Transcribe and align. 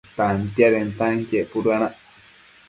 Tantiadentanquien 0.19 1.45
puduenac 1.53 1.95